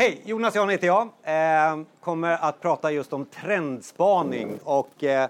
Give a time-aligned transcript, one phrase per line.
[0.00, 1.02] Hej, Jonas Jan heter jag.
[1.22, 5.28] Eh, kommer att prata just om trendspaning och eh,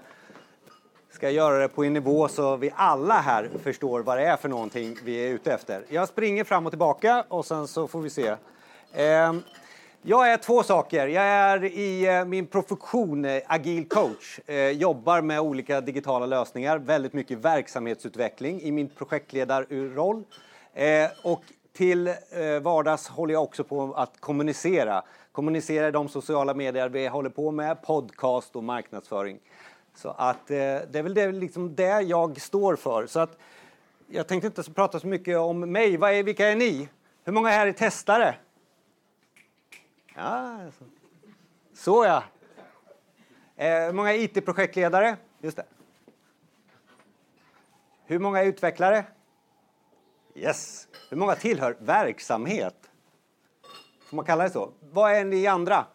[1.09, 4.49] ska göra det på en nivå så vi alla här förstår vad det är för
[4.49, 5.83] någonting vi är ute efter.
[5.89, 8.27] Jag springer fram och tillbaka och sen så får vi se.
[8.93, 9.33] Eh,
[10.01, 11.07] jag är två saker.
[11.07, 14.39] Jag är i eh, min profession eh, agil coach.
[14.45, 20.23] Eh, jobbar med olika digitala lösningar, väldigt mycket verksamhetsutveckling i min projektledarroll.
[20.73, 21.43] Eh, och
[21.73, 22.15] till eh,
[22.61, 25.03] vardags håller jag också på att kommunicera.
[25.31, 29.39] Kommunicera i de sociala medier vi håller på med, podcast och marknadsföring.
[29.95, 33.07] Så att eh, det är väl det, liksom det jag står för.
[33.07, 33.37] Så att
[34.07, 35.97] jag tänkte inte prata så mycket om mig.
[35.97, 36.89] Vad är, vilka är ni?
[37.23, 38.35] Hur många här är testare?
[40.15, 40.85] Ja, så,
[41.73, 42.23] så ja.
[43.55, 45.17] Eh, hur många är IT-projektledare?
[45.39, 45.65] Just det.
[48.05, 49.05] Hur många är utvecklare?
[50.35, 50.87] Yes.
[51.09, 52.89] Hur många tillhör verksamhet?
[54.05, 54.71] Får man kalla det så?
[54.91, 55.85] Vad är ni andra?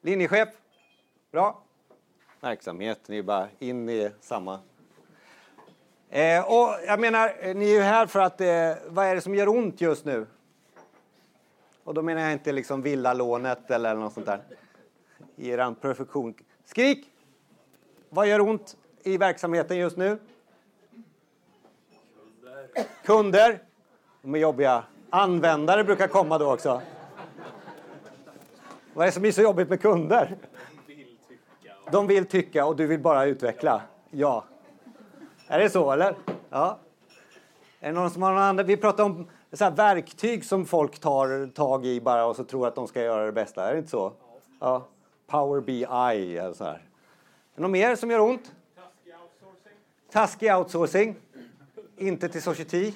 [0.00, 0.48] Linjechef?
[1.32, 1.62] Bra.
[2.40, 4.60] Verksamhet, ni är bara in i samma.
[6.08, 9.20] Eh, och jag menar, eh, ni är ju här för att, eh, vad är det
[9.20, 10.26] som gör ont just nu?
[11.84, 14.42] Och då menar jag inte liksom villalånet eller något sånt där.
[15.36, 16.34] I er perfektion.
[16.64, 17.10] Skrik!
[18.08, 20.18] Vad gör ont i verksamheten just nu?
[23.10, 23.58] Kunder,
[24.22, 24.84] de är jobbiga.
[25.10, 26.82] Användare brukar komma då också.
[28.94, 30.36] Vad är det som är så jobbigt med kunder?
[31.90, 33.82] De vill tycka och du vill bara utveckla.
[34.10, 34.44] Ja.
[35.46, 36.14] Är det så eller?
[36.50, 36.78] Ja.
[37.80, 38.66] Är det någon som har någon annan?
[38.66, 42.74] Vi pratar om så verktyg som folk tar tag i bara och så tror att
[42.74, 43.68] de ska göra det bästa.
[43.68, 44.12] Är det inte så?
[44.60, 44.86] Ja.
[45.26, 46.72] Power BI eller så här.
[46.72, 46.80] Är
[47.54, 48.52] det något mer som gör ont?
[48.76, 49.78] Taskig outsourcing.
[50.12, 51.16] Taskig outsourcing.
[52.00, 52.92] Inte till Society.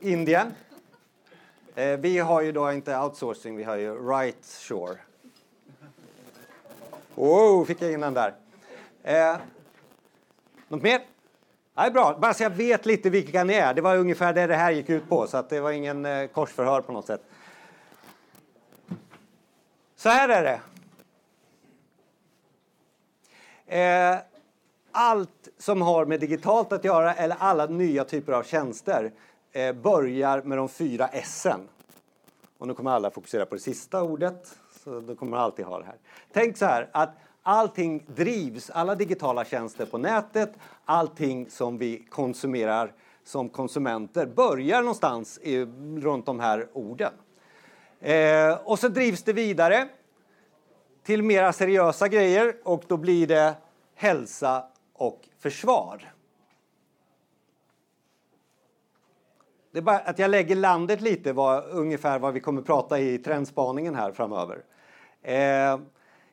[0.00, 0.54] Indien.
[1.74, 4.98] Eh, vi har ju då inte outsourcing, vi har ju right shore.
[7.14, 8.34] Wow, fick jag in den där.
[9.02, 9.36] Eh,
[10.68, 11.00] något mer?
[11.74, 13.74] Ja, bra, bara så jag vet lite vilka ni är.
[13.74, 16.26] Det var ungefär det det här gick ut på, så att det var ingen eh,
[16.26, 17.22] korsförhör på något sätt.
[19.96, 20.60] Så här är det.
[23.78, 24.31] Eh,
[24.92, 29.12] allt som har med digitalt att göra eller alla nya typer av tjänster
[29.52, 31.46] eh, börjar med de fyra S.
[32.58, 35.78] Och nu kommer alla fokusera på det sista ordet, så då kommer man alltid ha
[35.78, 35.96] det här.
[36.32, 40.52] Tänk så här att allting drivs, alla digitala tjänster på nätet,
[40.84, 42.92] allting som vi konsumerar
[43.24, 45.64] som konsumenter börjar någonstans i,
[46.02, 47.12] runt de här orden.
[48.00, 49.88] Eh, och så drivs det vidare
[51.02, 53.54] till mera seriösa grejer och då blir det
[53.94, 54.64] hälsa
[55.02, 56.12] och försvar.
[59.72, 63.18] Det är bara att jag lägger landet lite vad, ungefär vad vi kommer prata i
[63.18, 64.64] trendspaningen här framöver.
[65.22, 65.78] Eh,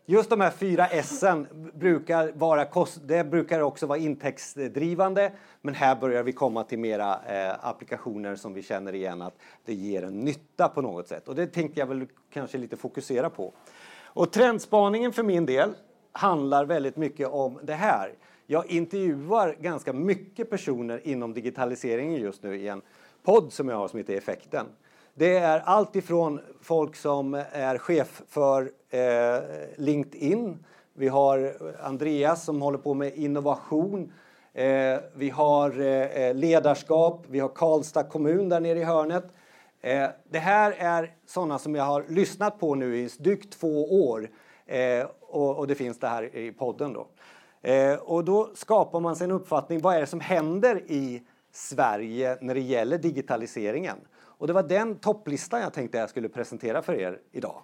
[0.06, 1.24] just de här fyra S
[1.74, 2.68] brukar, vara
[3.02, 5.32] det brukar också vara intäktsdrivande
[5.62, 9.36] men här börjar vi komma till mera eh, applikationer som vi känner igen att
[9.66, 13.30] det ger en nytta på något sätt och det tänkte jag väl kanske lite fokusera
[13.30, 13.54] på.
[14.04, 15.74] Och trendspaningen för min del
[16.12, 18.14] handlar väldigt mycket om det här.
[18.52, 22.82] Jag intervjuar ganska mycket personer inom digitaliseringen just nu i en
[23.24, 24.66] podd som jag har som heter Effekten.
[25.14, 29.42] Det är allt ifrån folk som är chef för eh,
[29.78, 30.66] LinkedIn.
[30.94, 34.12] Vi har eh, Andreas som håller på med innovation.
[34.54, 37.26] Eh, vi har eh, eh, ledarskap.
[37.30, 39.26] Vi har Karlstad kommun där nere i hörnet.
[39.82, 44.30] Eh, det här är sådana som jag har lyssnat på nu i drygt två år.
[44.66, 47.08] Eh, och, och, det finns det här i podden då.
[47.62, 52.38] Eh, och då skapar man sig en uppfattning, vad är det som händer i Sverige
[52.42, 53.98] när det gäller digitaliseringen?
[54.18, 57.62] Och det var den topplistan jag tänkte jag skulle presentera för er idag.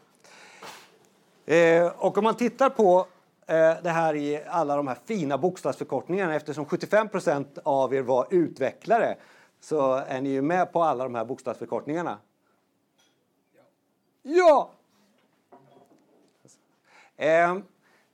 [1.45, 3.07] Eh, och om man tittar på
[3.47, 9.17] eh, det här i alla de här fina bokstavsförkortningarna eftersom 75% av er var utvecklare
[9.59, 12.17] så är ni ju med på alla de här bokstavsförkortningarna.
[14.21, 14.71] Ja!
[17.17, 17.61] ja!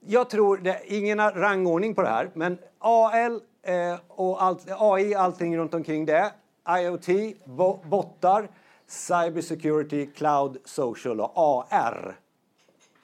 [0.05, 5.57] Jag tror, det, ingen rangordning på det här, men AL eh, och allt, AI, allting
[5.57, 6.33] runt omkring det,
[6.69, 8.49] IoT, bo, bottar,
[8.87, 12.15] cybersecurity, cloud, social och AR.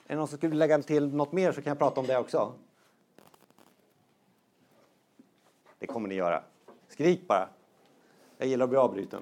[0.08, 2.18] Är det någon som skulle lägga till något mer så kan jag prata om det
[2.18, 2.54] också.
[5.80, 6.44] Det kommer ni göra.
[6.90, 7.50] Skrik bara.
[8.38, 9.22] Jag gillar att bli avbruten.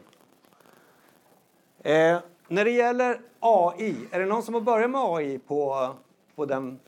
[1.80, 5.89] Eh, när det gäller AI, är det någon som har börjat med AI på,
[6.36, 6.80] på den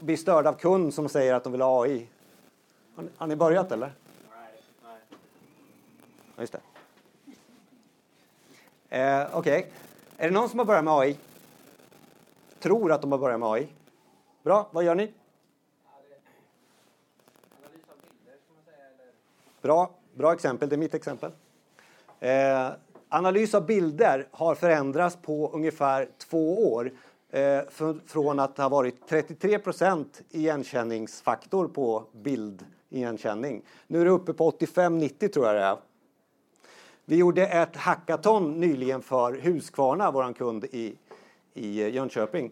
[0.00, 2.08] blir störd av kund som säger att de vill ha AI.
[2.94, 3.92] Har ni, har ni börjat eller?
[4.30, 4.98] Nej.
[6.36, 6.54] Ja, just
[8.90, 9.58] Eh, Okej.
[9.58, 9.64] Okay.
[10.16, 11.16] Är det någon som har börjat med AI?
[12.60, 13.68] Tror att de har börjat med AI?
[14.42, 15.12] Bra, vad gör ni?
[19.62, 21.32] Bra, bra exempel, det är mitt exempel.
[22.20, 22.68] Eh,
[23.08, 26.92] analys av bilder har förändrats på ungefär två år
[27.30, 27.60] Eh,
[28.06, 33.62] från att ha varit 33 procent igenkänningsfaktor på bildigenkänning.
[33.86, 35.76] Nu är det uppe på 85-90 tror jag det är.
[37.04, 40.94] Vi gjorde ett hackathon nyligen för Husqvarna, vår kund i,
[41.54, 42.50] i Jönköping.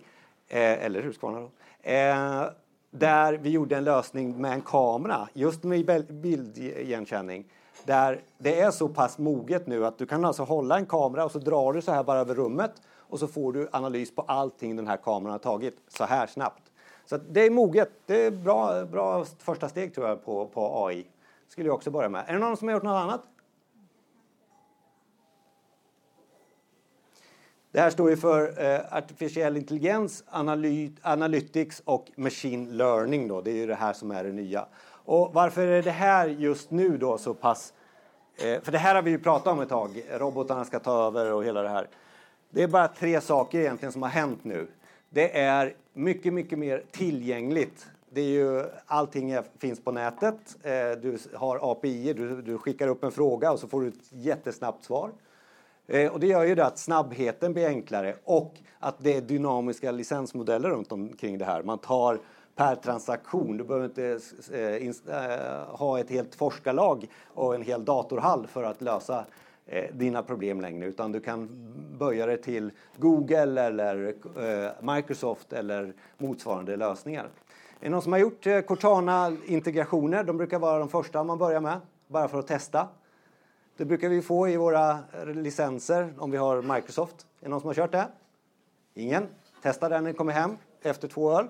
[0.48, 1.50] Eh, eller Husqvarna då.
[1.90, 2.44] Eh,
[2.90, 7.44] där vi gjorde en lösning med en kamera, just med bildigenkänning.
[7.84, 11.32] Där det är så pass moget nu att du kan alltså hålla en kamera och
[11.32, 12.72] så drar du så här bara över rummet
[13.08, 16.62] och så får du analys på allting den här kameran har tagit så här snabbt.
[17.06, 17.90] Så det är moget.
[18.06, 21.06] Det är bra, bra första steg tror jag på, på AI.
[21.48, 22.24] Skulle jag också börja med.
[22.28, 23.22] Är det någon som har gjort något annat?
[27.72, 33.28] Det här står ju för eh, artificiell intelligens, analy analytics och machine learning.
[33.28, 33.40] Då.
[33.40, 34.66] Det är ju det här som är det nya.
[34.88, 37.72] Och varför är det här just nu då så pass...
[38.36, 40.02] Eh, för det här har vi ju pratat om ett tag.
[40.10, 41.88] Robotarna ska ta över och hela det här.
[42.56, 44.66] Det är bara tre saker egentligen som har hänt nu.
[45.10, 47.86] Det är mycket, mycket mer tillgängligt.
[48.10, 50.56] Det är ju, allting är, finns på nätet.
[50.62, 50.72] Eh,
[51.02, 54.84] du har API, du, du skickar upp en fråga och så får du ett jättesnabbt
[54.84, 55.10] svar.
[55.86, 59.90] Eh, och det gör ju det att snabbheten blir enklare och att det är dynamiska
[59.90, 61.62] licensmodeller runt omkring det här.
[61.62, 62.20] Man tar
[62.54, 63.56] per transaktion.
[63.56, 64.20] Du behöver inte
[64.52, 69.24] eh, ha ett helt forskarlag och en hel datorhall för att lösa
[69.68, 71.48] Eh, dina problem längre utan du kan
[71.98, 77.24] böja dig till Google eller eh, Microsoft eller motsvarande lösningar.
[77.24, 80.24] Är det någon som har gjort eh, Cortana-integrationer?
[80.24, 82.88] De brukar vara de första man börjar med, bara för att testa.
[83.76, 84.98] Det brukar vi få i våra
[85.34, 87.26] licenser om vi har Microsoft.
[87.40, 88.08] Är det någon som har kört det?
[88.94, 89.26] Ingen?
[89.62, 91.46] Testa den när ni kommer hem efter två öl.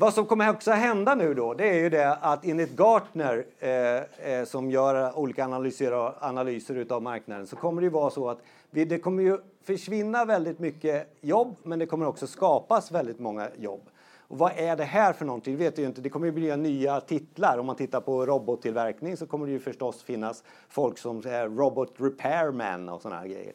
[0.00, 4.32] Vad som kommer också hända nu då, det är ju det att enligt Gartner eh,
[4.32, 8.38] eh som gör olika analyser, analyser utav marknaden så kommer det ju vara så att
[8.70, 13.48] vi, det kommer ju försvinna väldigt mycket jobb men det kommer också skapas väldigt många
[13.58, 13.80] jobb.
[14.28, 15.56] Och vad är det här för någonting?
[15.58, 16.00] Det vet ju inte.
[16.00, 17.58] Det kommer ju bli nya titlar.
[17.58, 21.94] Om man tittar på robottillverkning så kommer det ju förstås finnas folk som är robot
[21.96, 23.52] repairman och sådana här grejer.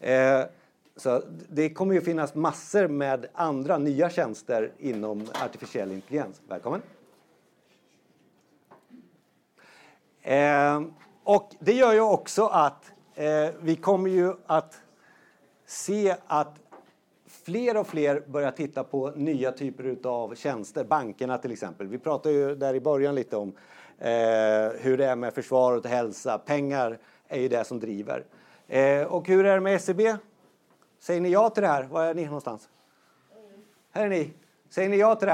[0.00, 0.46] Eh,
[0.96, 6.40] så det kommer ju finnas massor med andra nya tjänster inom artificiell intelligens.
[6.48, 6.82] Välkommen!
[10.22, 10.82] Eh,
[11.24, 14.80] och det gör ju också att eh, vi kommer ju att
[15.66, 16.60] se att
[17.26, 20.84] fler och fler börjar titta på nya typer av tjänster.
[20.84, 21.86] Bankerna till exempel.
[21.86, 23.48] Vi pratade ju där i början lite om
[23.98, 24.08] eh,
[24.80, 26.38] hur det är med försvaret och hälsa.
[26.38, 26.98] Pengar
[27.28, 28.24] är ju det som driver.
[28.68, 30.00] Eh, och hur är det med SEB?
[31.06, 31.82] Säger ni ja till det här?
[31.82, 32.68] Var är ni någonstans?
[33.92, 34.32] Här är ni.
[34.70, 35.32] Säger ni ja till det?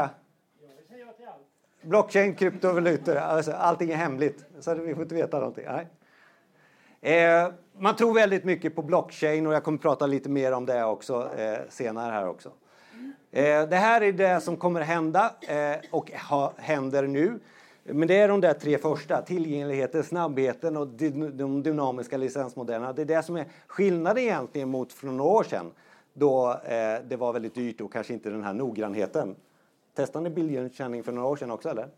[0.60, 1.42] Ja, vi säger ja till allt.
[1.82, 4.44] Blockchain, kryptovalutor, alltså, allting är hemligt.
[4.60, 5.64] Så vi får inte veta någonting.
[7.00, 7.16] Nej.
[7.16, 10.84] Eh, man tror väldigt mycket på blockchain och jag kommer prata lite mer om det
[10.84, 12.52] också eh, senare här också.
[13.30, 17.38] Eh, det här är det som kommer hända eh, och ha, händer nu.
[17.84, 20.88] Men det är de där tre första, tillgängligheten, snabbheten och
[21.32, 22.92] de dynamiska licensmodellerna.
[22.92, 25.72] Det är det som är skillnaden egentligen mot för några år sedan
[26.12, 29.36] då eh, det var väldigt dyrt och kanske inte den här noggrannheten.
[29.94, 31.88] Testade ni bildigenkänning för några år sedan också eller?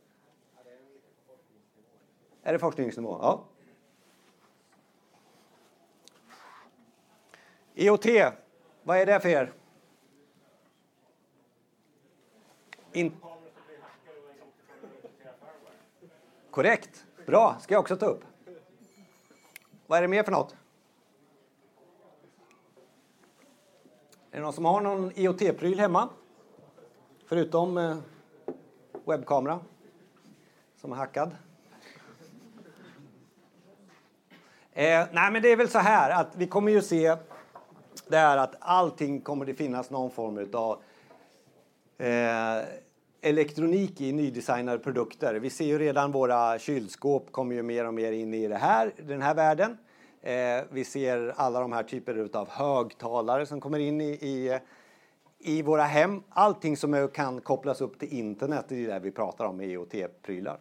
[2.42, 3.18] Är det forskningsnivå?
[3.22, 3.44] Ja.
[7.74, 8.06] IoT,
[8.82, 9.52] vad är det för er?
[12.92, 13.12] In...
[16.54, 17.04] Korrekt.
[17.26, 18.24] Bra, ska jag också ta upp.
[19.86, 20.56] Vad är det mer för något?
[24.30, 26.08] Är det någon som har någon IoT-pryl hemma?
[27.26, 27.96] Förutom eh,
[29.04, 29.60] webbkamera
[30.76, 31.30] som är hackad.
[34.72, 37.16] Eh, nej, men det är väl så här att vi kommer ju se
[38.06, 40.82] det här att allting kommer det finnas någon form av
[41.98, 42.64] eh,
[43.24, 45.34] elektronik i nydesignade produkter.
[45.34, 48.92] Vi ser ju redan våra kylskåp kommer ju mer och mer in i det här,
[49.06, 49.76] den här världen.
[50.22, 54.58] Eh, vi ser alla de här typer av högtalare som kommer in i, i,
[55.38, 56.22] i våra hem.
[56.28, 60.58] Allting som kan kopplas upp till internet, det är det vi pratar om med IoT-prylar.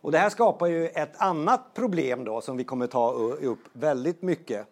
[0.00, 4.22] Och det här skapar ju ett annat problem då som vi kommer ta upp väldigt
[4.22, 4.66] mycket.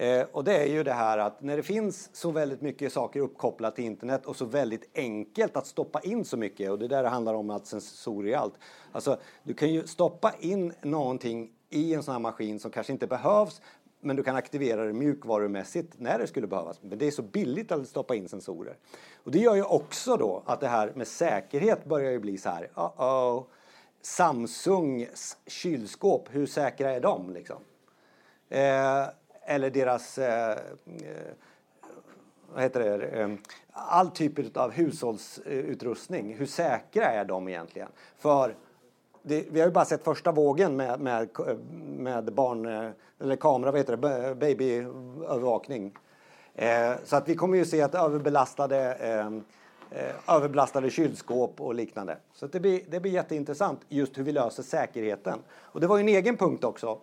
[0.00, 3.20] Eh, och det är ju det här att när det finns så väldigt mycket saker
[3.20, 7.04] uppkopplat till internet och så väldigt enkelt att stoppa in så mycket och det där
[7.04, 8.54] handlar om att sensorer allt.
[8.92, 13.06] Alltså, du kan ju stoppa in någonting i en sån här maskin som kanske inte
[13.06, 13.60] behövs
[14.00, 16.82] men du kan aktivera det mjukvarumässigt när det skulle behövas.
[16.82, 18.76] Men det är så billigt att stoppa in sensorer.
[19.24, 22.48] Och det gör ju också då att det här med säkerhet börjar ju bli så
[22.48, 23.44] här, uh -oh.
[24.02, 27.56] Samsungs kylskåp, hur säkra är de liksom?
[28.48, 29.06] Eh,
[29.50, 30.56] eller deras eh, eh,
[32.52, 33.30] vad heter det, eh,
[33.72, 36.34] all typ av hushållsutrustning.
[36.34, 37.88] Hur säkra är de egentligen?
[38.18, 38.54] För
[39.22, 41.56] det, vi har ju bara sett första vågen med, med, eh,
[41.96, 45.92] med barn, eller kamera, vad heter det, babyövervakning.
[46.54, 49.26] Eh, så att vi kommer ju se att överbelastade, eh,
[50.00, 52.16] eh, överbelastade kylskåp och liknande.
[52.32, 55.38] Så det, blir, det blir jätteintressant just hur vi löser säkerheten.
[55.50, 56.98] Och det var ju en egen punkt också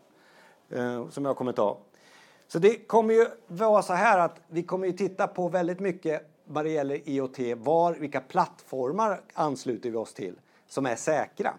[0.70, 1.77] eh, som jag kommer ta.
[2.48, 6.30] Så det kommer ju vara så här att vi kommer ju titta på väldigt mycket
[6.46, 10.36] vad det gäller IoT, var, vilka plattformar ansluter vi oss till
[10.68, 11.54] som är säkra.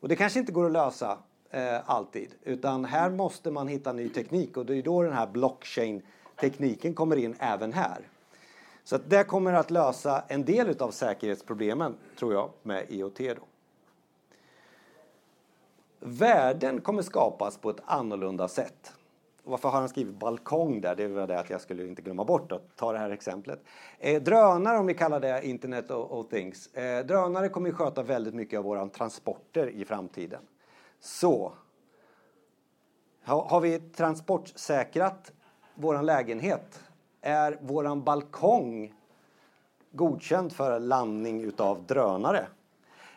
[0.00, 1.18] Och det kanske inte går att lösa
[1.50, 5.26] eh, alltid, utan här måste man hitta ny teknik och det är då den här
[5.26, 8.08] blockchain-tekniken kommer in även här.
[8.84, 13.18] Så att det kommer att lösa en del av säkerhetsproblemen, tror jag, med IoT.
[13.18, 13.42] Då.
[16.00, 18.92] Värden kommer skapas på ett annorlunda sätt.
[19.44, 20.96] Varför har han skrivit balkong där?
[20.96, 23.64] Det var det att jag skulle inte glömma bort att ta det här exemplet.
[23.98, 26.66] Eh, drönare, om vi kallar det Internet of Things.
[26.74, 30.40] Eh, drönare kommer ju sköta väldigt mycket av våra transporter i framtiden.
[31.00, 31.52] Så,
[33.24, 35.32] ha, har vi transportsäkrat
[35.74, 36.80] vår lägenhet?
[37.20, 38.94] Är vår balkong
[39.90, 42.46] godkänd för landning utav drönare?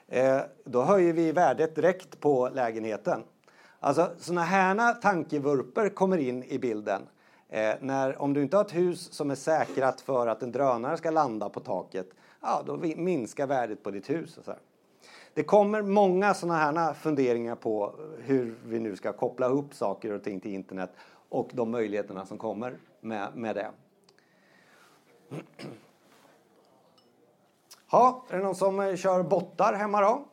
[0.08, 3.24] Eh, då höjer vi värdet direkt på lägenheten.
[3.86, 7.01] Alltså sådana här tankevurper kommer in i bilden.
[7.50, 10.98] Eh, när, om du inte har ett hus som är säkrat för att en drönare
[10.98, 12.10] ska landa på taket,
[12.42, 14.38] ja, då minskar värdet på ditt hus.
[14.38, 14.60] Och så här.
[15.34, 20.24] Det kommer många sådana här funderingar på hur vi nu ska koppla ihop saker och
[20.24, 20.92] ting till internet
[21.30, 23.72] och de möjligheterna som kommer med, med det.
[27.92, 30.25] Ja, är det någon som eh, kör bottar hemma då?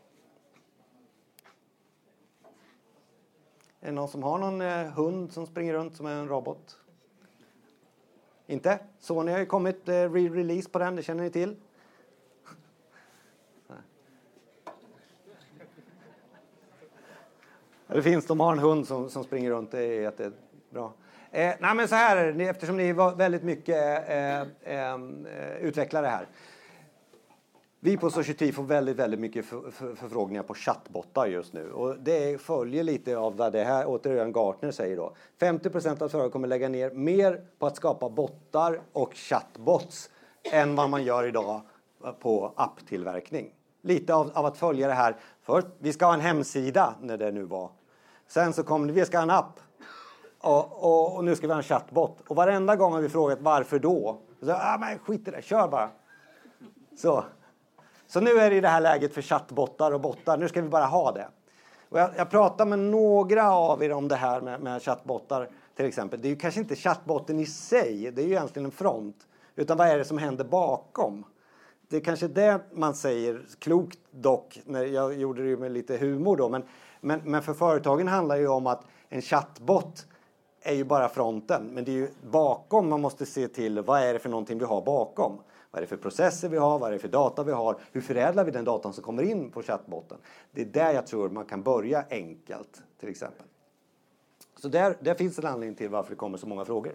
[3.83, 6.77] Är det någon som har någon eh, hund som springer runt som är en robot?
[8.47, 8.79] Inte?
[9.01, 11.57] Sony har ju kommit eh, re-release på den, det känner ni till.
[17.87, 20.93] Det finns, de har en hund som, som springer runt, det är jättebra.
[21.31, 26.27] Eh, nej men så här eftersom ni var väldigt mycket eh, eh, eh utvecklare här.
[27.85, 31.97] Vi på Society får väldigt, väldigt mycket för, för, förfrågningar på chattbottar just nu och
[31.99, 35.15] det följer lite av vad det här återigen Gartner säger då.
[35.41, 40.11] 50% av företag kommer lägga ner mer på att skapa bottar och chattbots
[40.53, 41.61] än vad man gör idag
[42.21, 43.51] på apptillverkning.
[43.81, 45.17] Lite av, av att följa det här.
[45.43, 47.71] Först, vi ska ha en hemsida när det nu var.
[48.27, 49.61] Sen så kommer det, vi ska ha en app.
[50.41, 52.21] Och, och, och, nu ska vi ha en chattbot.
[52.29, 54.19] Och varenda gång har vi frågat varför då?
[54.41, 55.91] Så, ah, men skit i det, kör bara.
[56.97, 57.25] Så.
[58.13, 60.37] Så nu är det i det här läget för chattbottar och bottar.
[60.37, 61.29] Nu ska vi bara ha det.
[61.89, 65.87] Och jag, jag pratar med några av er om det här med, med chattbottar till
[65.87, 66.21] exempel.
[66.21, 69.17] Det är ju kanske inte chattbotten i sig, det är ju egentligen en front.
[69.57, 71.25] Utan vad är det som händer bakom?
[71.89, 76.37] Det är kanske det man säger, klokt dock, när jag gjorde det med lite humor
[76.37, 76.63] då, men,
[77.01, 80.07] men, men för företagen handlar det ju om att en chattbot
[80.63, 84.13] är ju bara fronten, men det är ju bakom man måste se till vad är
[84.13, 85.39] det för någonting vi har bakom.
[85.73, 86.79] Vad är det för processer vi har?
[86.79, 87.77] Vad är det för data vi har?
[87.93, 90.19] Hur förädlar vi den datan som kommer in på chattbotten?
[90.51, 93.47] Det är där jag tror man kan börja enkelt till exempel.
[94.57, 96.93] Så där, där finns en anledning till varför det kommer så många frågor.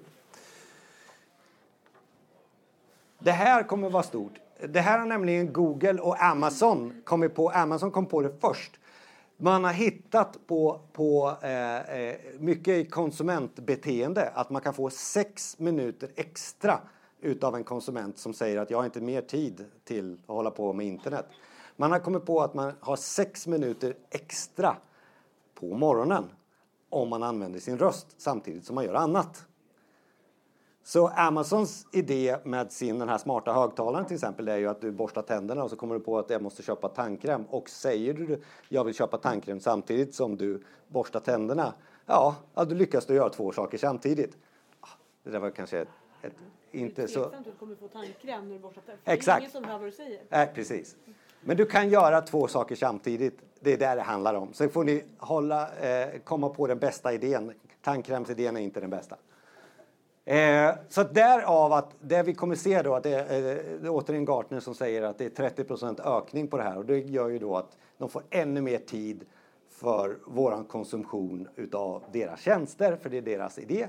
[3.19, 4.33] Det här kommer vara stort.
[4.69, 7.49] Det här har nämligen Google och Amazon kommit på.
[7.49, 8.71] Amazon kom på det först.
[9.37, 15.59] Man har hittat på, på eh, eh mycket i konsumentbeteende att man kan få sex
[15.59, 16.79] minuter extra
[17.21, 20.73] utav en konsument som säger att jag har inte mer tid till att hålla på
[20.73, 21.25] med internet.
[21.75, 24.77] Man har kommit på att man har sex minuter extra
[25.55, 26.23] på morgonen
[26.89, 29.45] om man använder sin röst samtidigt som man gör annat.
[30.83, 34.91] Så Amazons idé med sin den här smarta högtalaren till exempel är ju att du
[34.91, 38.41] borstar tänderna och så kommer du på att jag måste köpa tandkräm och säger du
[38.69, 41.73] jag vill köpa tandkräm samtidigt som du borstar tänderna
[42.07, 44.37] ja, då lyckas du göra två saker samtidigt.
[44.79, 44.87] Ah,
[45.23, 45.85] det där var kanske
[46.21, 46.33] ett,
[46.71, 47.19] inte så...
[47.45, 49.13] du kommer få tandkräm när du borstar tänderna.
[49.13, 49.25] Exakt.
[49.25, 50.21] Det är ingen som hör vad du säger.
[50.29, 50.95] Nej, precis.
[51.41, 53.39] Men du kan göra två saker samtidigt.
[53.59, 54.53] Det är där det handlar om.
[54.53, 57.53] Sen får ni hålla, eh, komma på den bästa idén.
[57.81, 59.17] Tandkrämsidén är inte den bästa.
[60.25, 63.89] Eh, så därav att det vi kommer se då att det är, eh, det är
[63.89, 67.29] återigen Gartner som säger att det är 30% ökning på det här och det gör
[67.29, 69.25] ju då att de får ännu mer tid
[69.69, 73.87] för våran konsumtion utav deras tjänster, för det är deras idé.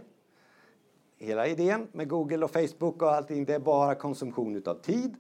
[1.19, 5.17] Hela idén med Google och Facebook och allting, det är bara konsumtion utav tid,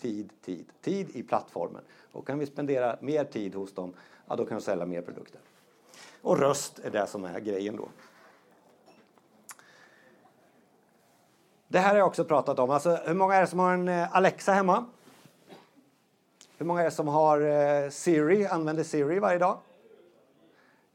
[0.00, 1.82] tid, tid, tid i plattformen.
[2.12, 3.94] Och kan vi spendera mer tid hos dem,
[4.28, 5.40] ja då kan vi sälja mer produkter.
[6.22, 7.88] Och röst är det som är grejen då.
[11.68, 12.70] Det här har jag också pratat om.
[12.70, 14.84] Alltså, hur många är det som har en eh, Alexa hemma?
[16.56, 19.58] Hur många är det som har eh, Siri, använder Siri varje dag?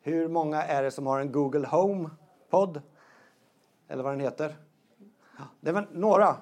[0.01, 2.81] Hur många är det som har en Google Home-podd?
[3.87, 4.55] Eller vad den heter.
[5.61, 6.35] Det är väl några.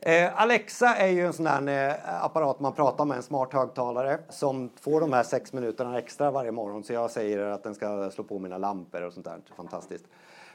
[0.00, 4.18] Eh, Alexa är ju en sån där eh, apparat man pratar med, en smart högtalare
[4.28, 6.84] som får de här sex minuterna extra varje morgon.
[6.84, 9.40] Så jag säger att den ska slå på mina lampor och sånt där.
[9.56, 10.04] Fantastiskt.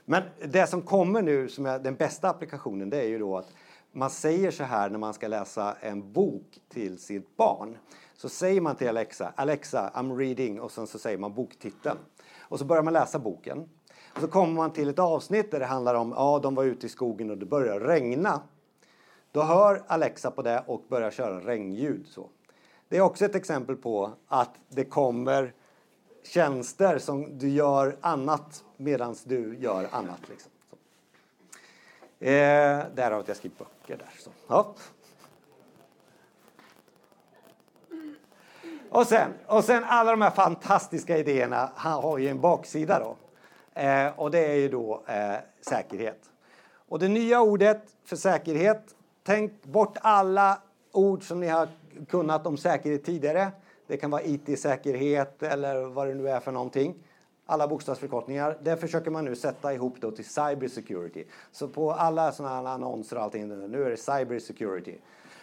[0.06, 3.48] Men det som kommer nu som är den bästa applikationen det är ju då att
[3.92, 7.78] man säger så här när man ska läsa en bok till sitt barn.
[8.16, 11.98] Så säger man till Alexa, Alexa, I'm reading och sen så säger man boktiteln.
[12.40, 13.70] Och så börjar man läsa boken.
[14.14, 16.86] Och så kommer man till ett avsnitt där det handlar om, ja de var ute
[16.86, 18.42] i skogen och det börjar regna.
[19.32, 22.08] Då hör Alexa på det och börjar köra regnljud.
[22.08, 22.30] Så.
[22.90, 25.54] Det är också ett exempel på att det kommer
[26.24, 30.30] tjänster som du gör annat medan du gör annat.
[30.30, 30.52] Liksom.
[30.70, 30.76] Så.
[32.26, 34.14] Eh, därav att jag skriver böcker där.
[34.20, 34.30] Så.
[34.48, 34.76] Ja.
[38.90, 43.16] Och sen, och sen alla de här fantastiska idéerna har ju en baksida då.
[43.74, 46.20] Eh, och det är ju då eh, säkerhet.
[46.74, 50.62] Och det nya ordet för säkerhet, tänk bort alla
[50.92, 51.68] ord som ni har
[52.10, 53.52] kunnat om säkerhet tidigare.
[53.88, 56.96] Det kan vara IT-säkerhet eller vad det nu är för någonting.
[57.46, 58.58] Alla bokstavsförkortningar.
[58.62, 61.26] Det försöker man nu sätta ihop då till cyber security.
[61.52, 64.98] Så på alla sådana här annonser och allting, nu är det cyber security.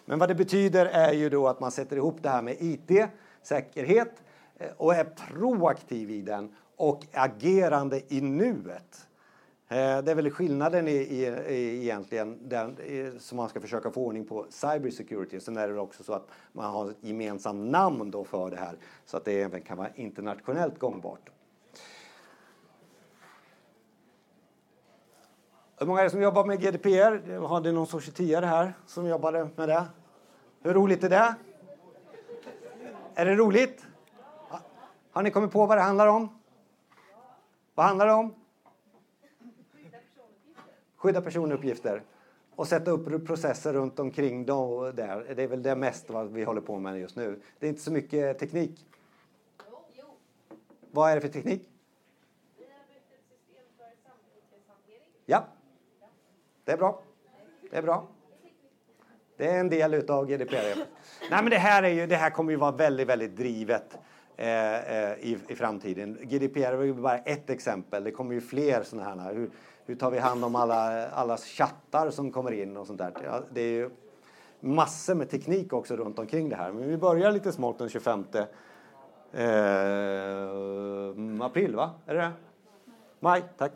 [0.04, 3.08] Men vad det betyder är ju då att man sätter ihop det här med IT,
[3.42, 4.22] säkerhet
[4.58, 9.06] eh, och är proaktiv i den och agerande i nuet.
[9.68, 13.90] Eh, det är väl skillnaden i, i, i egentligen den, i, som man ska försöka
[13.90, 15.40] få ordning på cyber security.
[15.40, 18.76] Sen är det också så att man har ett gemensamt namn då för det här
[19.04, 21.30] så att det även kan vara internationellt gångbart.
[25.76, 27.38] Hur många är det som jobbar med GDPR?
[27.38, 29.84] Har det någon sorts tidigare här som jobbade med det?
[30.62, 31.34] Hur roligt är det?
[33.14, 33.86] Är det roligt?
[35.10, 36.37] Har ni kommit på vad det handlar om?
[37.78, 38.34] Vad handlar det om?
[40.96, 42.02] Skydda personuppgifter
[42.54, 45.34] och sätta upp processer runt omkring dem där.
[45.36, 47.40] Det är väl det mest vad vi håller på med just nu.
[47.58, 48.86] Det är inte så mycket teknik.
[49.94, 50.04] Jo.
[50.90, 51.68] Vad är det för teknik?
[52.56, 55.10] Vi har byggt ett system för samtyckeshantering.
[55.26, 55.44] Ja,
[56.64, 57.02] det är bra.
[57.70, 58.06] Det är bra.
[59.36, 60.78] Det är en del utav GDPR.
[61.30, 63.98] Nej, men det här, är ju, det här kommer ju vara väldigt, väldigt drivet
[64.40, 66.18] Eh, eh, i, i framtiden.
[66.22, 68.04] GDPR är ju bara ett exempel.
[68.04, 69.34] Det kommer ju fler sådana här.
[69.34, 69.50] Hur,
[69.86, 73.12] hur tar vi hand om alla, alla chattar som kommer in och sånt där?
[73.24, 73.90] Ja, det är ju
[74.60, 76.72] massor med teknik också runt omkring det här.
[76.72, 79.44] Men vi börjar lite smått den 25 eh,
[81.44, 81.90] april, va?
[82.06, 82.32] Är det det?
[83.20, 83.72] Maj, tack.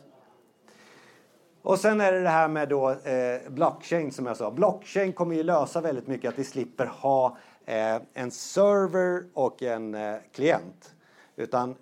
[1.63, 4.51] Och sen är det det här med då eh, blockchain som jag sa.
[4.51, 9.95] Blockchain kommer ju lösa väldigt mycket att vi slipper ha Eh, en server och en
[9.95, 10.95] eh, klient.
[11.37, 11.75] Utan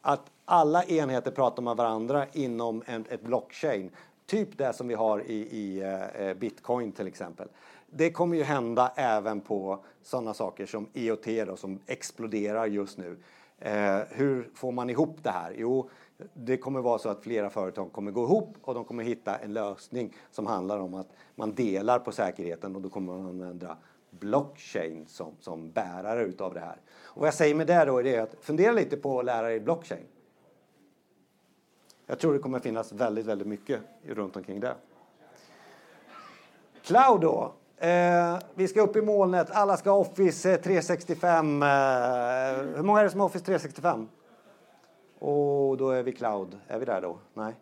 [0.00, 3.90] att alla enheter pratar med varandra inom en, ett blockchain.
[4.26, 7.48] Typ det som vi har i, i eh, eh bitcoin till exempel.
[7.90, 13.16] Det kommer ju hända även på sådana saker som IoT då, som exploderar just nu.
[13.58, 15.54] Eh, hur får man ihop det här?
[15.56, 15.90] Jo,
[16.34, 19.52] det kommer vara så att flera företag kommer gå ihop och de kommer hitta en
[19.52, 23.76] lösning som handlar om att man delar på säkerheten och då kommer man använda
[24.10, 26.80] blockchain som, som bärare utav det här.
[27.04, 29.48] Och vad jag säger med det då är det att fundera lite på att lära
[29.48, 30.06] dig blockchain.
[32.06, 34.74] Jag tror det kommer finnas väldigt, väldigt mycket runt omkring det.
[36.82, 37.52] Cloud då.
[37.76, 39.50] Eh, vi ska upp i molnet.
[39.50, 41.62] Alla ska ha Office eh, 365.
[41.62, 41.68] Eh,
[42.76, 44.08] hur många är det som har Office 365?
[45.18, 46.58] Och då är vi cloud.
[46.66, 47.18] Är vi där då?
[47.34, 47.54] Nej.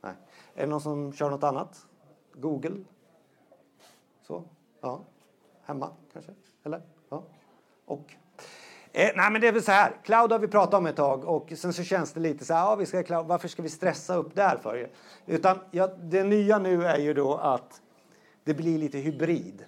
[0.00, 0.14] Nej.
[0.54, 1.86] Är det någon som kör något annat?
[2.32, 2.84] Google?
[4.22, 4.44] Så?
[4.82, 5.00] Ja.
[5.64, 6.32] Hemma kanske?
[6.64, 6.82] Eller?
[7.08, 7.22] Ja.
[7.84, 8.14] Och?
[8.92, 11.24] Eh, nej men det är väl så här, cloud har vi pratat om ett tag
[11.24, 13.68] och sen så känns det lite så här, ja, vi ska cloud, varför ska vi
[13.68, 14.90] stressa upp där för?
[15.26, 17.82] Utan ja, det nya nu är ju då att
[18.44, 19.64] det blir lite hybrid.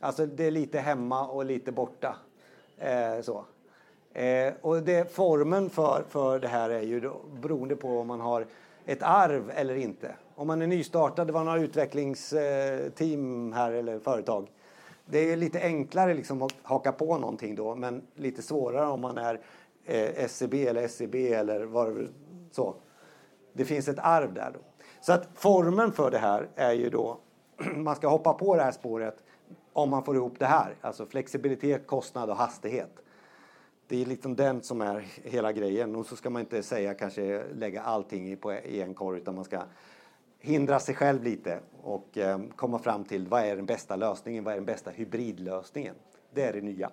[0.00, 2.16] Alltså det är lite hemma och lite borta.
[2.78, 3.44] Eh, så.
[4.12, 8.20] Eh, och det, formen för, för det här är ju då, beroende på om man
[8.20, 8.46] har
[8.88, 10.14] ett arv eller inte.
[10.34, 14.50] Om man är nystartad, det var några utvecklingsteam här eller företag.
[15.06, 19.18] Det är lite enklare liksom att haka på någonting då men lite svårare om man
[19.18, 19.40] är
[19.84, 22.08] eh, SCB eller SCB eller vad det
[22.50, 22.74] så.
[23.52, 24.60] Det finns ett arv där då.
[25.00, 27.18] Så att formen för det här är ju då,
[27.76, 29.16] man ska hoppa på det här spåret
[29.72, 32.90] om man får ihop det här, alltså flexibilitet, kostnad och hastighet.
[33.88, 37.44] Det är liksom den som är hela grejen och så ska man inte säga kanske
[37.54, 39.62] lägga allting på, i en korg utan man ska
[40.38, 44.52] hindra sig själv lite och eh, komma fram till vad är den bästa lösningen, vad
[44.52, 45.94] är den bästa hybridlösningen.
[46.32, 46.90] Det är det nya.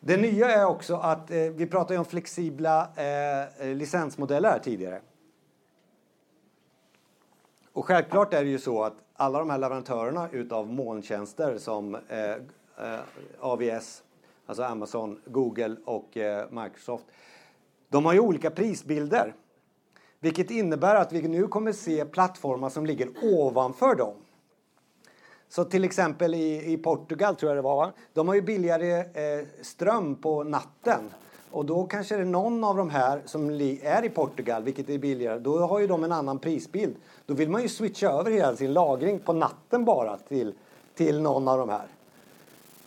[0.00, 2.88] Det nya är också att eh, vi pratade om flexibla
[3.58, 5.00] eh, licensmodeller här tidigare.
[7.72, 12.36] Och självklart är det ju så att alla de här leverantörerna utav molntjänster som eh
[12.78, 13.00] Eh,
[13.40, 14.02] AVS,
[14.46, 17.04] alltså Amazon, Google och eh, Microsoft,
[17.88, 19.34] de har ju olika prisbilder.
[20.20, 24.14] Vilket innebär att vi nu kommer se plattformar som ligger ovanför dem.
[25.48, 29.46] Så till exempel i, i Portugal tror jag det var, de har ju billigare eh,
[29.62, 31.10] ström på natten.
[31.50, 34.98] Och då kanske det är någon av de här som är i Portugal, vilket är
[34.98, 36.96] billigare, då har ju de en annan prisbild.
[37.26, 40.54] Då vill man ju switcha över hela sin lagring på natten bara till,
[40.94, 41.86] till någon av de här.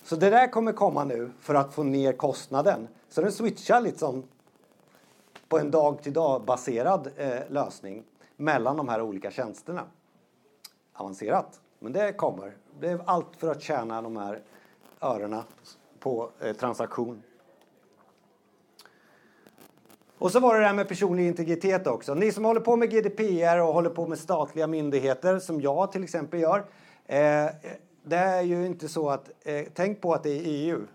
[0.07, 2.87] Så det där kommer komma nu för att få ner kostnaden.
[3.09, 4.23] Så den switchar liksom
[5.47, 8.03] på en dag-till-dag baserad eh, lösning
[8.35, 9.83] mellan de här olika tjänsterna.
[10.93, 12.55] Avancerat, men det kommer.
[12.79, 14.41] Det är allt för att tjäna de här
[15.01, 15.43] örena
[15.99, 17.23] på eh, transaktion.
[20.17, 22.13] Och så var det det här med personlig integritet också.
[22.13, 26.03] Ni som håller på med GDPR och håller på med statliga myndigheter som jag till
[26.03, 26.65] exempel gör.
[27.05, 27.45] Eh,
[28.09, 30.87] det är ju inte så att, eh, tänk på att det är EU.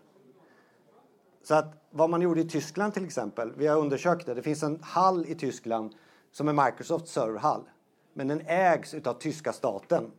[1.42, 4.62] Så att vad man gjorde i Tyskland till exempel, vi har undersökt det, det finns
[4.62, 5.94] en hall i Tyskland
[6.32, 7.62] som är Microsofts serverhall.
[8.12, 10.10] Men den ägs utav tyska staten.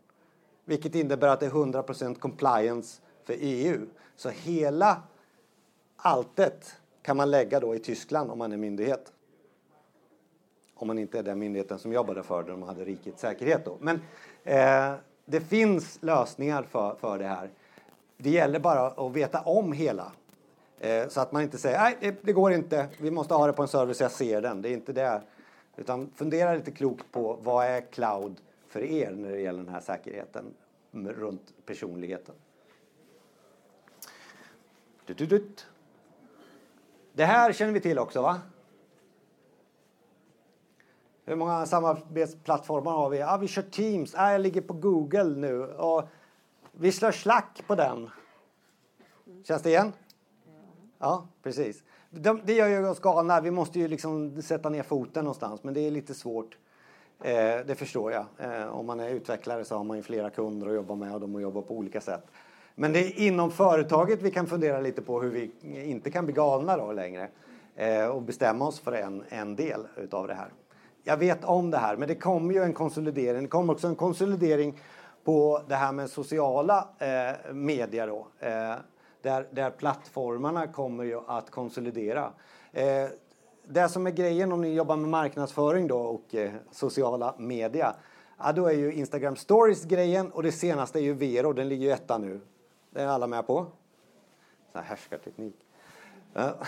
[0.65, 3.87] Vilket innebär att det är 100% compliance för EU.
[4.15, 5.01] Så hela
[5.95, 9.11] alltet kan man lägga då i Tyskland om man är myndighet.
[10.75, 13.77] Om man inte är den myndigheten som jobbade för det, de hade rikets säkerhet då.
[13.79, 14.01] Men
[14.43, 14.93] eh,
[15.25, 17.49] det finns lösningar för, för det här.
[18.17, 20.11] Det gäller bara att veta om hela.
[20.79, 23.53] Eh, så att man inte säger nej, det, det, går inte, vi måste ha det
[23.53, 24.61] på en server så jag ser den.
[24.61, 25.21] Det är inte det.
[25.75, 29.81] Utan fundera lite klokt på vad är cloud för er när det gäller den här
[29.81, 30.53] säkerheten
[30.91, 32.35] runt personligheten.
[37.13, 38.41] Det här känner vi till också va?
[41.25, 43.19] Hur många samarbetsplattformar har vi?
[43.19, 44.13] Ja, vi kör Teams.
[44.17, 45.63] Ja, jag ligger på Google nu.
[45.63, 46.03] Och
[46.71, 48.09] vi slår slack på den.
[49.43, 49.93] Känns det igen?
[50.99, 51.83] Ja, precis.
[52.09, 53.41] Det, det gör ju oss galna.
[53.41, 55.63] Vi måste ju liksom sätta ner foten någonstans.
[55.63, 56.57] Men det är lite svårt.
[57.21, 58.25] Eh, det förstår jag.
[58.37, 61.21] Eh, om man är utvecklare så har man ju flera kunder att jobba med och
[61.21, 62.25] de jobbar på olika sätt.
[62.75, 65.51] Men det är inom företaget vi kan fundera lite på hur vi
[65.91, 67.29] inte kan bli galna då längre
[67.75, 70.49] eh, och bestämma oss för en, en del utav det här.
[71.03, 73.41] Jag vet om det här, men det kommer ju en konsolidering.
[73.41, 74.79] Det kommer också en konsolidering
[75.23, 78.27] på det här med sociala eh, medier då.
[78.39, 78.75] Eh,
[79.21, 82.31] där, där plattformarna kommer ju att konsolidera.
[82.71, 83.07] Eh,
[83.67, 87.95] det som är grejen om ni jobbar med marknadsföring då och eh, sociala media,
[88.37, 91.85] ja, då är ju Instagram stories grejen och det senaste är ju Vero, den ligger
[91.85, 92.41] ju etta nu.
[92.89, 93.65] Det är alla med på?
[94.71, 95.55] Så här härskarteknik.
[96.33, 96.53] Ja.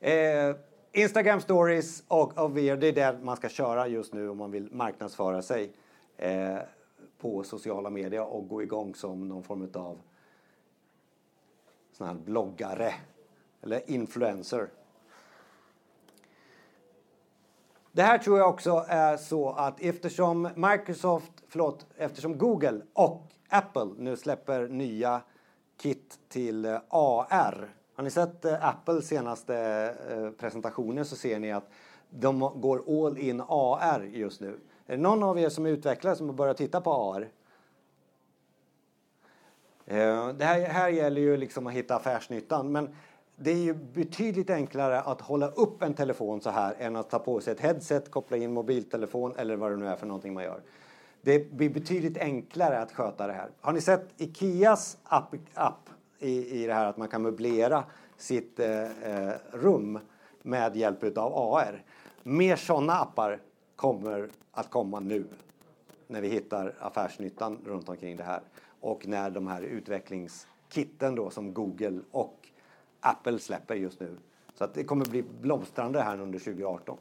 [0.00, 0.56] Eh,
[0.94, 4.68] Instagram stories och, och det är det man ska köra just nu om man vill
[4.72, 5.72] marknadsföra sig
[6.16, 6.58] eh,
[7.18, 9.98] på sociala medier och gå igång som någon form av
[11.92, 12.94] sån här bloggare
[13.62, 14.68] eller influencer.
[17.92, 23.88] Det här tror jag också är så att eftersom Microsoft, förlåt, eftersom Google och Apple
[23.98, 25.22] nu släpper nya
[25.76, 27.68] kit till AR.
[28.02, 29.56] Har ni sett eh, Apples senaste
[30.10, 31.70] eh, presentationer så ser ni att
[32.10, 34.60] de går all in AR just nu.
[34.86, 37.28] Är det någon av er som är utvecklare som har börjat titta på AR?
[39.86, 42.94] Eh, det här, här gäller ju liksom att hitta affärsnyttan men
[43.36, 47.18] det är ju betydligt enklare att hålla upp en telefon så här än att ta
[47.18, 50.44] på sig ett headset, koppla in mobiltelefon eller vad det nu är för någonting man
[50.44, 50.60] gör.
[51.20, 53.50] Det blir betydligt enklare att sköta det här.
[53.60, 55.88] Har ni sett Ikeas app, app
[56.22, 57.84] i, i det här att man kan möblera
[58.16, 59.98] sitt eh, eh rum
[60.42, 61.84] med hjälp av AR?
[62.22, 63.40] Mer sådana appar
[63.76, 65.24] kommer att komma nu
[66.06, 68.40] när vi hittar affärsnyttan runt omkring det här
[68.80, 72.48] och när de här utvecklingskitten då som Google och
[73.00, 74.16] Apple släpper just nu.
[74.54, 76.98] Så att det kommer bli blomstrande här under 2018.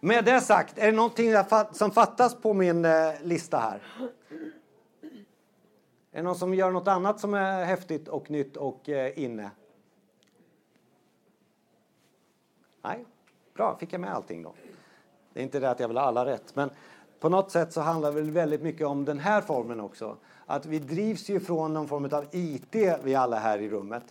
[0.00, 1.32] Med det sagt, är det någonting
[1.72, 3.82] som fattas på min eh, lista här?
[6.14, 9.50] Är det någon som gör något annat som är häftigt och nytt och eh, inne?
[12.82, 13.04] Nej,
[13.54, 14.54] bra, fick jag med allting då.
[15.32, 16.70] Det är inte det att jag vill ha alla rätt, men
[17.20, 20.16] på något sätt så handlar det väldigt mycket om den här formen också.
[20.46, 24.04] Att vi drivs ju från någon form av IT, vi alla här i rummet,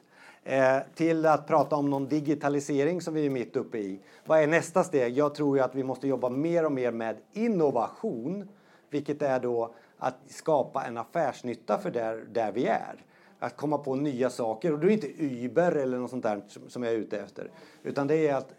[0.44, 4.00] eh, till att prata om någon digitalisering som vi är mitt uppe i.
[4.26, 5.18] Vad är nästa steg?
[5.18, 8.50] Jag tror ju att vi måste jobba mer och mer med innovation,
[8.90, 13.06] vilket är då att skapa en affärsnytta för där, där vi är.
[13.40, 14.74] Att komma på nya saker.
[14.74, 17.52] Och då är det inte Uber eller något sånt där som jag är ute efter.
[17.84, 18.54] Utan det är att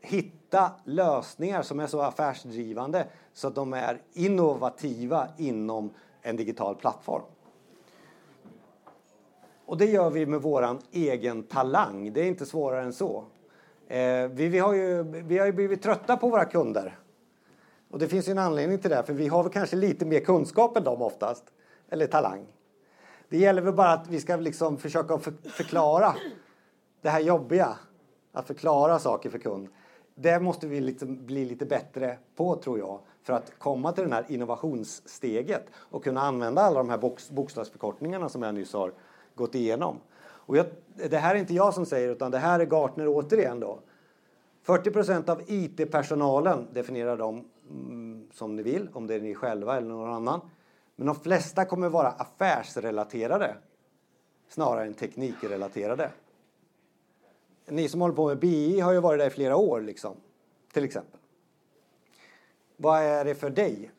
[0.00, 5.90] hitta lösningar som är så affärsdrivande så att de är innovativa inom
[6.22, 7.22] en digital plattform.
[9.66, 12.12] Och det gör vi med våran egen talang.
[12.12, 13.24] Det är inte svårare än så.
[13.88, 16.98] Eh, vi, vi, har ju, vi har ju blivit trötta på våra kunder.
[17.90, 20.20] Och det finns ju en anledning till det, för vi har väl kanske lite mer
[20.20, 21.44] kunskap än dem oftast.
[21.90, 22.46] Eller talang.
[23.28, 26.14] Det gäller väl bara att vi ska liksom försöka förklara
[27.02, 27.76] det här jobbiga.
[28.32, 29.68] Att förklara saker för kund.
[30.14, 34.14] Det måste vi liksom bli lite bättre på tror jag för att komma till det
[34.14, 36.98] här innovationssteget och kunna använda alla de här
[37.30, 38.92] bokstavsförkortningarna som jag nyss har
[39.34, 39.96] gått igenom.
[40.18, 40.66] Och jag,
[41.10, 43.78] det här är inte jag som säger utan det här är Gartner återigen då.
[44.66, 47.44] 40% av IT-personalen definierar de
[48.32, 50.40] som ni vill, om det är ni själva eller någon annan.
[50.96, 53.56] Men de flesta kommer vara affärsrelaterade
[54.48, 56.10] snarare än teknikrelaterade.
[57.66, 60.16] Ni som håller på med BI har ju varit där i flera år, liksom,
[60.72, 61.20] till exempel.
[62.76, 63.90] Vad är det för dig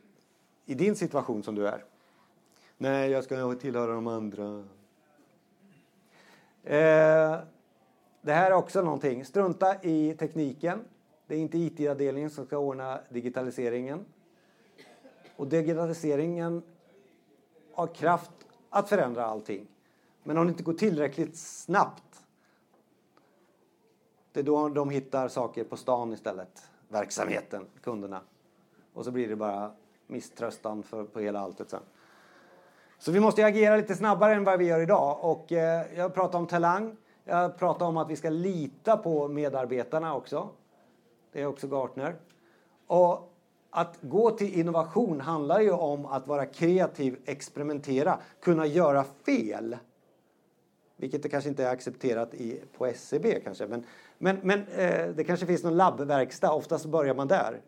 [0.66, 1.84] i din situation som du är?
[2.78, 4.66] Nej, jag ska tillhöra de andra.
[6.64, 7.40] Eh,
[8.22, 9.26] det här är också någonting.
[9.26, 10.80] Strunta i tekniken.
[11.28, 14.06] Det är inte IT-avdelningen som ska ordna digitaliseringen.
[15.36, 16.64] Och digitaliseringen
[17.74, 18.32] har kraft
[18.70, 19.68] att förändra allting.
[20.24, 22.04] Men om det inte går tillräckligt snabbt
[24.38, 26.64] det är då de hittar saker på stan istället.
[26.90, 28.22] Verksamheten, kunderna.
[28.94, 29.72] Och så blir det bara
[30.08, 31.80] misströstan för, på hela alltet sen.
[32.98, 35.18] Så vi måste agera lite snabbare än vad vi gör idag.
[35.22, 36.98] Och eh, jag pratar om talang.
[37.24, 40.50] Jag pratar om att vi ska lita på medarbetarna också.
[41.32, 42.16] Det är också Gartner.
[42.88, 43.34] Och
[43.70, 49.78] att gå till innovation handlar ju om att vara kreativ, experimentera, kunna göra fel.
[50.96, 53.68] Vilket det kanske inte är accepterat i, på SCB kanske.
[53.68, 53.84] Men,
[54.18, 57.62] men, men eh, det kanske finns någon labbverkstad, oftast börjar man där.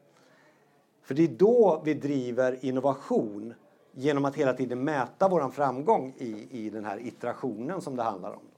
[1.01, 3.53] För det är då vi driver innovation
[3.91, 8.31] genom att hela tiden mäta vår framgång i, i den här iterationen som det handlar
[8.31, 8.48] om.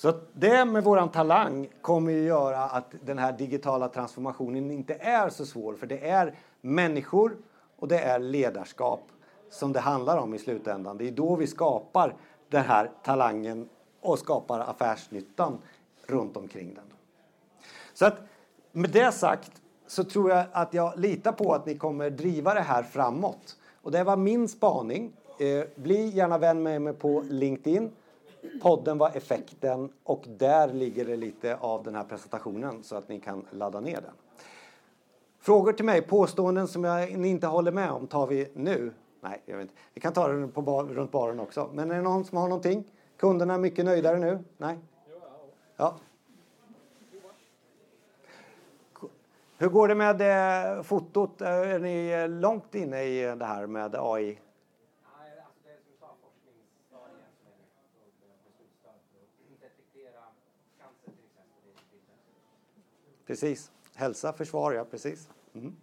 [0.00, 5.28] Så det med våran talang kommer ju göra att den här digitala transformationen inte är
[5.28, 7.36] så svår för det är människor
[7.78, 9.02] och det är ledarskap
[9.50, 10.98] som det handlar om i slutändan.
[10.98, 12.14] Det är då vi skapar
[12.48, 13.68] den här talangen
[14.00, 15.58] och skapar affärsnyttan
[16.06, 16.84] runt omkring den.
[17.94, 18.16] Så att
[18.72, 19.52] med det sagt
[19.86, 23.56] så tror jag att jag litar på att ni kommer driva det här framåt.
[23.82, 25.12] Och det var min spaning.
[25.38, 27.90] Eh, bli gärna vän med mig på LinkedIn.
[28.62, 33.20] Podden var effekten och där ligger det lite av den här presentationen så att ni
[33.20, 34.14] kan ladda ner den.
[35.40, 38.92] Frågor till mig, påståenden som jag, inte håller med om tar vi nu.
[39.20, 39.74] Nej, jag vet inte.
[39.94, 41.70] Vi kan ta det på bar, runt baren också.
[41.72, 42.84] Men är det någon som har någonting?
[43.16, 44.38] Kunderna är mycket nöjdare nu?
[44.56, 44.78] Nej?
[45.76, 45.96] Ja.
[49.58, 50.20] Hur går det med
[50.76, 51.40] eh, fotot?
[51.40, 54.38] Är ni långt inne i det här med AI?
[63.30, 63.72] Precis.
[63.94, 65.28] Hälsa, försvar, ja precis.
[65.54, 65.76] Mm.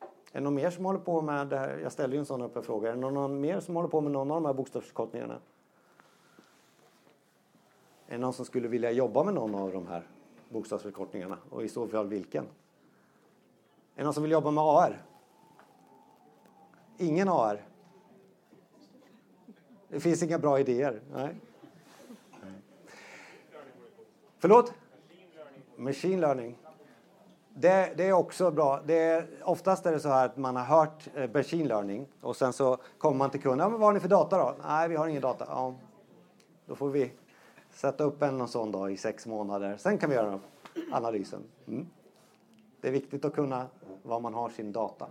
[0.00, 1.78] Är det någon mer som håller på med det här?
[1.78, 2.88] Jag ställer ju en sån öppen fråga.
[2.88, 5.34] Är det någon mer som håller på med någon av de här bokstavsförkortningarna?
[8.06, 10.06] Är det någon som skulle vilja jobba med någon av de här
[10.48, 11.38] bokstavsförkortningarna?
[11.50, 12.44] Och i så fall vilken?
[12.44, 12.48] Är
[13.94, 15.02] det någon som vill jobba med AR?
[16.98, 17.64] Ingen AR?
[19.88, 21.02] Det finns inga bra idéer?
[21.12, 21.36] Nej.
[24.38, 24.74] Förlåt?
[25.80, 26.56] Machine learning.
[27.54, 28.80] Det, det, är också bra.
[28.86, 32.36] Det är, oftast är det så här att man har hört eh, machine learning och
[32.36, 33.58] sen så kommer man till kunden.
[33.58, 34.54] Ja, men vad har ni för data då?
[34.68, 35.44] Nej, vi har ingen data.
[35.48, 35.74] Ja,
[36.66, 37.12] då får vi
[37.70, 39.76] sätta upp en sån dag i sex månader.
[39.76, 40.40] Sen kan vi göra
[40.92, 41.42] analysen.
[41.68, 41.86] Mm.
[42.80, 43.66] Det är viktigt att kunna
[44.02, 45.06] var man har sin data.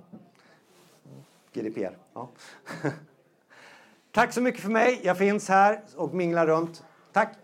[1.53, 1.97] GDPR.
[2.13, 2.29] Ja.
[4.11, 4.99] Tack så mycket för mig.
[5.03, 6.83] Jag finns här och minglar runt.
[7.11, 7.37] Tack!